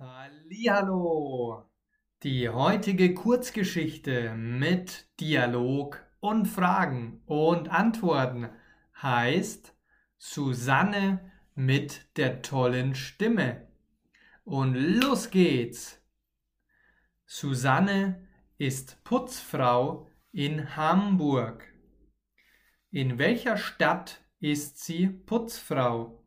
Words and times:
Hallihallo! 0.00 1.68
Die 2.22 2.48
heutige 2.48 3.14
Kurzgeschichte 3.14 4.32
mit 4.36 5.08
Dialog 5.18 6.06
und 6.20 6.46
Fragen 6.46 7.20
und 7.26 7.68
Antworten 7.70 8.48
heißt 9.02 9.74
Susanne 10.16 11.32
mit 11.56 12.16
der 12.16 12.42
tollen 12.42 12.94
Stimme. 12.94 13.66
Und 14.44 14.74
los 14.74 15.30
geht's! 15.30 16.00
Susanne 17.26 18.24
ist 18.56 19.02
Putzfrau 19.02 20.08
in 20.30 20.76
Hamburg. 20.76 21.66
In 22.92 23.18
welcher 23.18 23.56
Stadt 23.56 24.20
ist 24.38 24.78
sie 24.78 25.08
Putzfrau? 25.08 26.24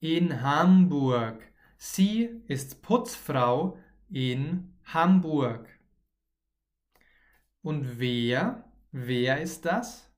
In 0.00 0.42
Hamburg. 0.42 1.42
Sie 1.76 2.42
ist 2.46 2.82
Putzfrau 2.82 3.78
in 4.08 4.74
Hamburg. 4.84 5.68
Und 7.62 7.98
wer? 7.98 8.64
Wer 8.90 9.40
ist 9.40 9.64
das? 9.64 10.10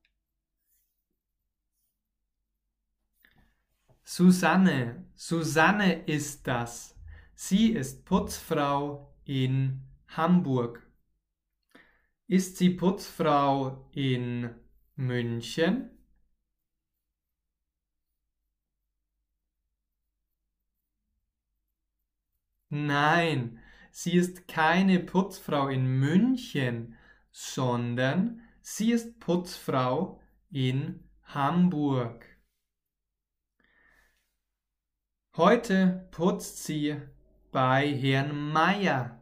Susanne. 4.03 5.05
Susanne 5.15 6.05
ist 6.07 6.47
das. 6.47 6.97
Sie 7.35 7.73
ist 7.73 8.05
Putzfrau 8.05 9.15
in 9.25 9.83
Hamburg. 10.09 10.87
Ist 12.27 12.57
sie 12.59 12.71
Putzfrau 12.71 13.89
in 13.93 14.51
München? 14.97 15.91
Nein, 22.71 23.59
sie 23.91 24.13
ist 24.13 24.47
keine 24.47 25.01
Putzfrau 25.01 25.69
in 25.69 25.87
München, 25.87 26.97
sondern 27.33 28.41
sie 28.63 28.93
ist 28.93 29.19
Putzfrau 29.19 30.21
in 30.51 31.03
Hamburg. 31.25 32.25
Heute 35.37 36.09
putzt 36.13 36.65
sie 36.65 36.97
bei 37.51 37.89
Herrn 37.93 38.53
Meier. 38.53 39.21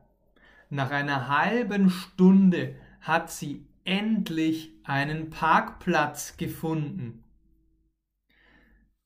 Nach 0.69 0.91
einer 0.91 1.29
halben 1.29 1.89
Stunde 1.89 2.77
hat 3.01 3.31
sie 3.31 3.67
endlich 3.85 4.73
einen 4.85 5.31
Parkplatz 5.31 6.37
gefunden. 6.37 7.25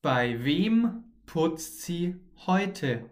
Bei 0.01 0.43
wem 0.43 1.05
putzt 1.27 1.83
sie 1.83 2.17
heute? 2.47 3.09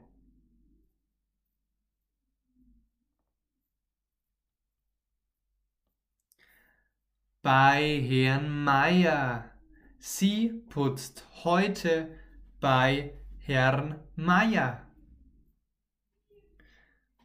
Bei 7.42 8.00
Herrn 8.00 8.64
Meier. 8.64 9.50
Sie 9.98 10.50
putzt 10.68 11.26
heute 11.44 12.18
bei 12.60 13.14
Herrn 13.38 13.98
Meier. 14.16 14.86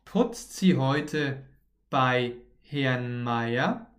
Putzt 0.05 0.53
sie 0.55 0.77
heute 0.77 1.45
bei 1.89 2.35
Herrn 2.61 3.23
Meier? 3.23 3.91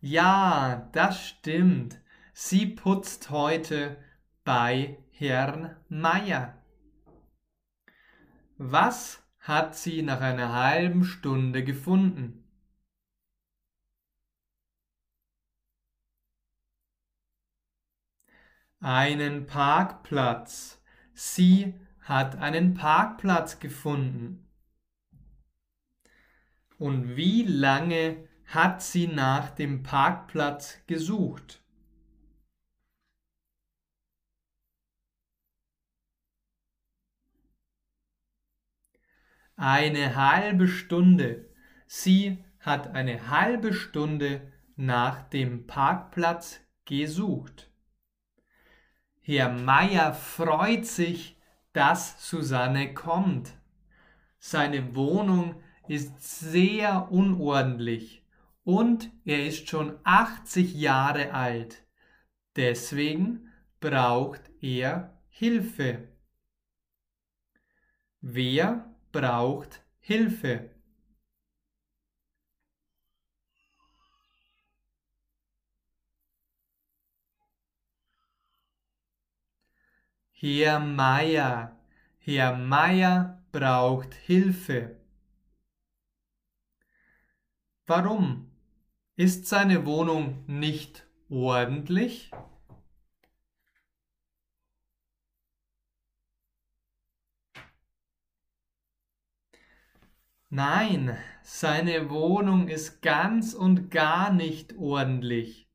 Ja, 0.00 0.88
das 0.92 1.28
stimmt. 1.28 2.00
Sie 2.32 2.66
putzt 2.66 3.30
heute 3.30 3.96
bei 4.44 4.98
Herrn 5.12 5.76
Meier. 5.88 6.61
Was 8.64 9.20
hat 9.40 9.74
sie 9.74 10.02
nach 10.02 10.20
einer 10.20 10.52
halben 10.52 11.02
Stunde 11.02 11.64
gefunden? 11.64 12.44
Einen 18.78 19.46
Parkplatz. 19.46 20.80
Sie 21.12 21.74
hat 22.02 22.36
einen 22.36 22.74
Parkplatz 22.74 23.58
gefunden. 23.58 24.48
Und 26.78 27.16
wie 27.16 27.42
lange 27.42 28.28
hat 28.46 28.80
sie 28.80 29.08
nach 29.08 29.50
dem 29.50 29.82
Parkplatz 29.82 30.78
gesucht? 30.86 31.61
Eine 39.62 40.16
halbe 40.16 40.66
Stunde. 40.66 41.48
Sie 41.86 42.44
hat 42.58 42.96
eine 42.96 43.30
halbe 43.30 43.72
Stunde 43.72 44.52
nach 44.74 45.22
dem 45.22 45.68
Parkplatz 45.68 46.58
gesucht. 46.84 47.70
Herr 49.20 49.50
Meier 49.50 50.14
freut 50.14 50.84
sich, 50.84 51.38
dass 51.72 52.28
Susanne 52.28 52.92
kommt. 52.92 53.52
Seine 54.40 54.96
Wohnung 54.96 55.62
ist 55.86 56.40
sehr 56.40 57.12
unordentlich 57.12 58.26
und 58.64 59.12
er 59.24 59.46
ist 59.46 59.68
schon 59.68 59.96
80 60.02 60.74
Jahre 60.74 61.34
alt. 61.34 61.84
Deswegen 62.56 63.48
braucht 63.78 64.42
er 64.60 65.20
Hilfe. 65.28 66.08
Wer 68.20 68.91
braucht 69.12 69.82
Hilfe. 70.00 70.70
Herr 80.32 80.80
Meier, 80.80 81.78
Herr 82.18 82.56
Meier 82.56 83.44
braucht 83.52 84.14
Hilfe. 84.14 84.96
Warum? 87.86 88.50
Ist 89.14 89.46
seine 89.46 89.86
Wohnung 89.86 90.44
nicht 90.48 91.06
ordentlich? 91.28 92.32
Nein, 100.54 101.16
seine 101.42 102.10
Wohnung 102.10 102.68
ist 102.68 103.00
ganz 103.00 103.54
und 103.54 103.90
gar 103.90 104.30
nicht 104.30 104.76
ordentlich. 104.76 105.66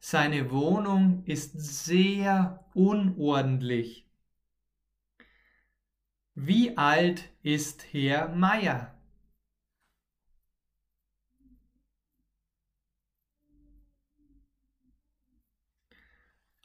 Seine 0.00 0.50
Wohnung 0.50 1.24
ist 1.24 1.52
sehr 1.58 2.62
unordentlich. 2.74 4.06
Wie 6.34 6.76
alt 6.76 7.30
ist 7.42 7.86
Herr 7.94 8.28
Meier? 8.28 8.94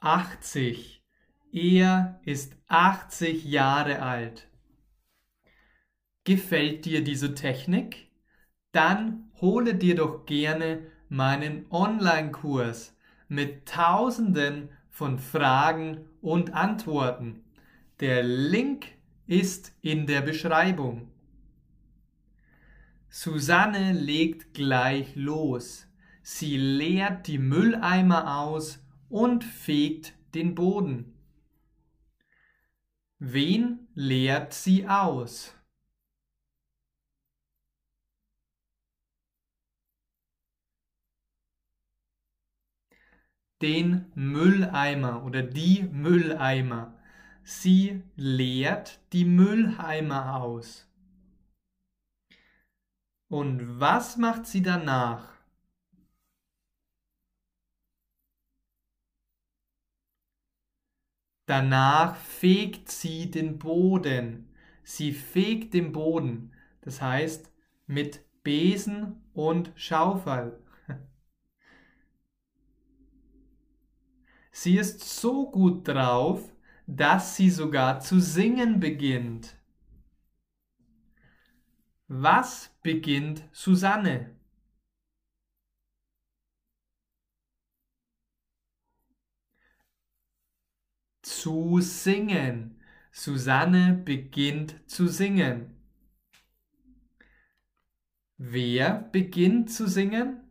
Achtzig. 0.00 1.02
Er 1.50 2.20
ist 2.26 2.58
achtzig 2.68 3.46
Jahre 3.46 4.02
alt. 4.02 4.50
Gefällt 6.24 6.86
dir 6.86 7.04
diese 7.04 7.34
Technik? 7.34 8.08
Dann 8.72 9.30
hole 9.40 9.74
dir 9.74 9.94
doch 9.94 10.24
gerne 10.24 10.86
meinen 11.10 11.66
Online-Kurs 11.70 12.96
mit 13.28 13.66
Tausenden 13.66 14.70
von 14.88 15.18
Fragen 15.18 16.06
und 16.22 16.54
Antworten. 16.54 17.44
Der 18.00 18.22
Link 18.22 18.86
ist 19.26 19.74
in 19.82 20.06
der 20.06 20.22
Beschreibung. 20.22 21.10
Susanne 23.10 23.92
legt 23.92 24.54
gleich 24.54 25.14
los. 25.14 25.86
Sie 26.22 26.56
leert 26.56 27.26
die 27.26 27.38
Mülleimer 27.38 28.38
aus 28.38 28.82
und 29.08 29.44
fegt 29.44 30.14
den 30.34 30.54
Boden. 30.54 31.14
Wen 33.18 33.88
leert 33.94 34.54
sie 34.54 34.88
aus? 34.88 35.54
den 43.62 44.10
Mülleimer 44.14 45.24
oder 45.24 45.42
die 45.42 45.82
Mülleimer. 45.84 46.98
Sie 47.44 48.02
leert 48.16 49.00
die 49.12 49.24
Mülleimer 49.24 50.36
aus. 50.36 50.88
Und 53.28 53.80
was 53.80 54.16
macht 54.16 54.46
sie 54.46 54.62
danach? 54.62 55.34
Danach 61.46 62.16
fegt 62.16 62.90
sie 62.90 63.30
den 63.30 63.58
Boden. 63.58 64.48
Sie 64.82 65.12
fegt 65.12 65.74
den 65.74 65.92
Boden, 65.92 66.52
das 66.80 67.02
heißt 67.02 67.50
mit 67.86 68.24
Besen 68.42 69.22
und 69.34 69.72
Schaufel. 69.74 70.63
Sie 74.56 74.78
ist 74.78 75.02
so 75.02 75.50
gut 75.50 75.88
drauf, 75.88 76.40
dass 76.86 77.34
sie 77.34 77.50
sogar 77.50 77.98
zu 77.98 78.20
singen 78.20 78.78
beginnt. 78.78 79.56
Was 82.06 82.70
beginnt 82.80 83.42
Susanne? 83.50 84.36
Zu 91.22 91.80
singen. 91.80 92.80
Susanne 93.10 93.94
beginnt 94.04 94.88
zu 94.88 95.08
singen. 95.08 95.74
Wer 98.38 99.02
beginnt 99.10 99.72
zu 99.72 99.88
singen? 99.88 100.43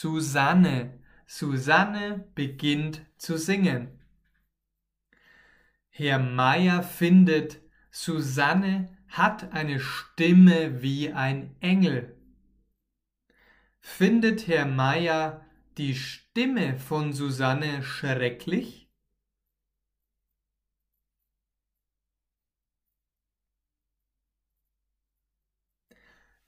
Susanne. 0.00 1.00
Susanne 1.26 2.28
beginnt 2.34 3.00
zu 3.16 3.38
singen. 3.38 3.98
Herr 5.88 6.18
Meier 6.18 6.82
findet, 6.82 7.62
Susanne 7.90 8.94
hat 9.08 9.52
eine 9.54 9.80
Stimme 9.80 10.82
wie 10.82 11.12
ein 11.14 11.56
Engel. 11.60 12.14
Findet 13.80 14.46
Herr 14.48 14.66
Meier 14.66 15.46
die 15.78 15.94
Stimme 15.94 16.76
von 16.76 17.14
Susanne 17.14 17.82
schrecklich? 17.82 18.90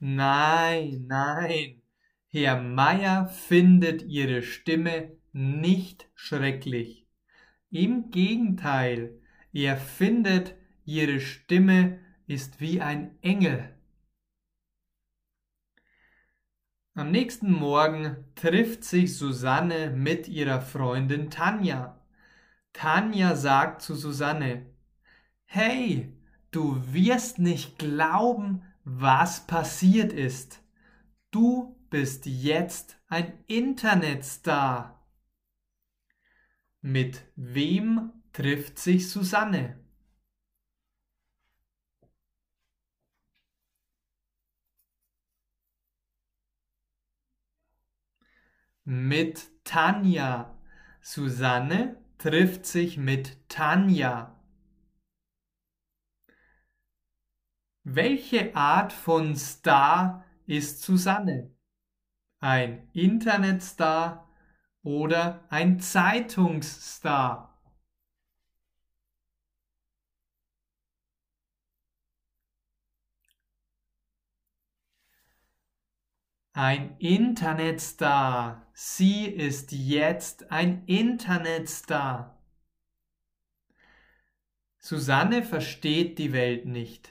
Nein, 0.00 1.06
nein. 1.06 1.87
Herr 2.30 2.60
Meier 2.60 3.26
findet 3.26 4.02
ihre 4.02 4.42
Stimme 4.42 5.16
nicht 5.32 6.10
schrecklich. 6.14 7.06
Im 7.70 8.10
Gegenteil, 8.10 9.18
er 9.52 9.78
findet, 9.78 10.54
ihre 10.84 11.20
Stimme 11.20 12.00
ist 12.26 12.60
wie 12.60 12.82
ein 12.82 13.16
Engel. 13.22 13.74
Am 16.92 17.10
nächsten 17.10 17.50
Morgen 17.50 18.24
trifft 18.34 18.84
sich 18.84 19.16
Susanne 19.16 19.90
mit 19.90 20.28
ihrer 20.28 20.60
Freundin 20.60 21.30
Tanja. 21.30 21.98
Tanja 22.74 23.36
sagt 23.36 23.80
zu 23.80 23.94
Susanne, 23.94 24.66
Hey, 25.46 26.12
du 26.50 26.76
wirst 26.92 27.38
nicht 27.38 27.78
glauben, 27.78 28.64
was 28.84 29.46
passiert 29.46 30.12
ist. 30.12 30.60
Du 31.30 31.77
bist 31.90 32.26
jetzt 32.26 33.00
ein 33.08 33.44
Internetstar. 33.46 35.06
Mit 36.80 37.24
wem 37.36 38.12
trifft 38.32 38.78
sich 38.78 39.10
Susanne? 39.10 39.78
Mit 48.84 49.64
Tanja. 49.64 50.58
Susanne 51.00 52.02
trifft 52.18 52.66
sich 52.66 52.96
mit 52.96 53.48
Tanja. 53.48 54.34
Welche 57.84 58.54
Art 58.54 58.92
von 58.92 59.36
Star 59.36 60.24
ist 60.46 60.82
Susanne? 60.82 61.57
Ein 62.40 62.88
Internetstar 62.92 64.28
oder 64.82 65.44
ein 65.50 65.80
Zeitungsstar. 65.80 67.44
Ein 76.52 76.96
Internetstar. 76.98 78.66
Sie 78.72 79.26
ist 79.26 79.70
jetzt 79.70 80.50
ein 80.50 80.84
Internetstar. 80.86 82.42
Susanne 84.78 85.44
versteht 85.44 86.18
die 86.18 86.32
Welt 86.32 86.66
nicht. 86.66 87.10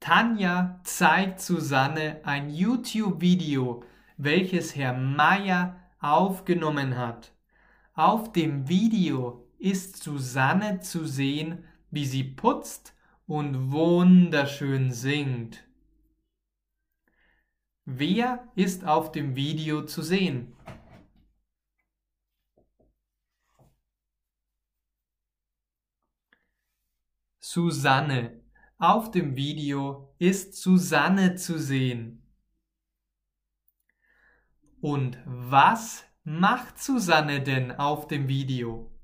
Tanja 0.00 0.80
zeigt 0.84 1.40
Susanne 1.40 2.20
ein 2.24 2.50
YouTube-Video, 2.50 3.82
welches 4.16 4.76
Herr 4.76 4.92
Meier 4.92 5.80
aufgenommen 6.00 6.96
hat. 6.96 7.32
Auf 7.94 8.32
dem 8.32 8.68
Video 8.68 9.48
ist 9.58 10.02
Susanne 10.02 10.80
zu 10.80 11.06
sehen, 11.06 11.64
wie 11.90 12.04
sie 12.04 12.24
putzt 12.24 12.94
und 13.26 13.72
wunderschön 13.72 14.92
singt. 14.92 15.64
Wer 17.86 18.48
ist 18.54 18.84
auf 18.84 19.12
dem 19.12 19.36
Video 19.36 19.84
zu 19.84 20.02
sehen? 20.02 20.56
Susanne. 27.38 28.40
Auf 28.78 29.12
dem 29.12 29.36
Video 29.36 30.12
ist 30.18 30.54
Susanne 30.54 31.36
zu 31.36 31.58
sehen. 31.58 32.23
Und 34.84 35.16
was 35.24 36.04
macht 36.24 36.78
Susanne 36.78 37.40
denn 37.40 37.72
auf 37.72 38.06
dem 38.06 38.28
Video? 38.28 38.94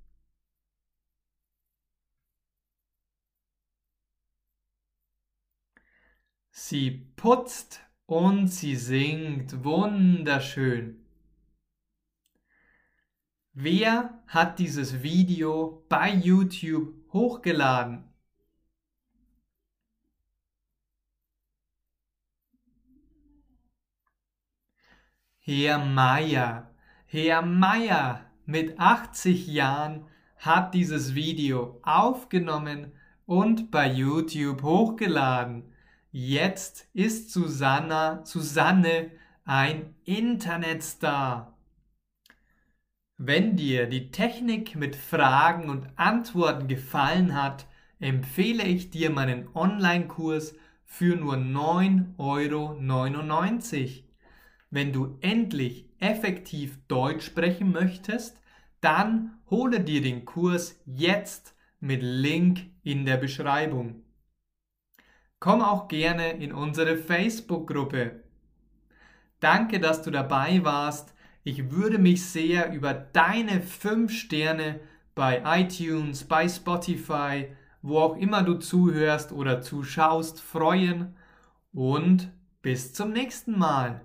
Sie 6.51 6.91
putzt 7.17 7.81
und 8.05 8.49
sie 8.49 8.77
singt 8.77 9.65
wunderschön. 9.65 11.03
Wer 13.55 14.23
hat 14.27 14.59
dieses 14.59 15.03
Video 15.03 15.87
bei 15.89 16.13
YouTube 16.13 17.11
hochgeladen? 17.11 18.10
Herr 25.43 25.79
Meier. 25.79 26.71
Herr 27.07 27.41
Meier 27.41 28.27
mit 28.45 28.79
80 28.79 29.47
Jahren 29.47 30.05
hat 30.37 30.75
dieses 30.75 31.15
Video 31.15 31.81
aufgenommen 31.83 32.93
und 33.25 33.71
bei 33.71 33.91
YouTube 33.91 34.63
hochgeladen. 34.63 35.73
Jetzt 36.13 36.89
ist 36.93 37.33
Susanna, 37.33 38.23
Susanne 38.27 39.13
ein 39.47 39.95
Internetstar. 40.05 41.57
Wenn 43.17 43.57
dir 43.57 43.87
die 43.87 44.11
Technik 44.11 44.77
mit 44.77 44.95
Fragen 44.95 45.71
und 45.71 45.89
Antworten 45.97 46.69
gefallen 46.69 47.35
hat, 47.35 47.67
empfehle 47.99 48.65
ich 48.65 48.91
dir 48.91 49.09
meinen 49.09 49.49
Online-Kurs 49.55 50.55
für 50.85 51.17
nur 51.17 51.37
9,99 51.37 52.19
Euro. 52.19 54.10
Wenn 54.71 54.93
du 54.93 55.19
endlich 55.21 55.89
effektiv 55.99 56.79
Deutsch 56.87 57.27
sprechen 57.27 57.73
möchtest, 57.73 58.41
dann 58.81 59.39
hole 59.51 59.81
dir 59.81 60.01
den 60.01 60.25
Kurs 60.25 60.81
jetzt 60.87 61.57
mit 61.81 62.03
Link 62.03 62.71
in 62.83 63.05
der 63.05 63.17
Beschreibung. 63.17 64.05
Komm 65.41 65.61
auch 65.63 65.89
gerne 65.89 66.33
in 66.33 66.53
unsere 66.53 66.97
Facebook-Gruppe. 66.97 68.23
Danke, 69.41 69.81
dass 69.81 70.03
du 70.03 70.11
dabei 70.11 70.63
warst. 70.65 71.15
Ich 71.43 71.71
würde 71.71 71.99
mich 71.99 72.25
sehr 72.25 72.73
über 72.73 72.95
deine 72.95 73.63
5 73.63 74.13
Sterne 74.13 74.81
bei 75.15 75.43
iTunes, 75.45 76.25
bei 76.25 76.47
Spotify, 76.49 77.49
wo 77.83 77.99
auch 77.99 78.17
immer 78.17 78.43
du 78.43 78.55
zuhörst 78.55 79.33
oder 79.33 79.63
zuschaust, 79.63 80.41
freuen. 80.41 81.17
Und 81.73 82.31
bis 82.63 82.93
zum 82.93 83.13
nächsten 83.13 83.59
Mal. 83.59 84.03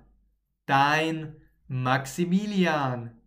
Dein 0.65 1.35
Maximilian. 1.67 3.21